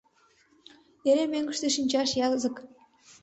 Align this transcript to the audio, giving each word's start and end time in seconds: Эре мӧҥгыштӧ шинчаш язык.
Эре 1.09 1.25
мӧҥгыштӧ 1.33 1.67
шинчаш 1.75 2.09
язык. 2.27 2.55